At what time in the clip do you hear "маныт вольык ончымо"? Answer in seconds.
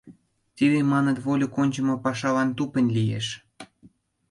0.91-1.95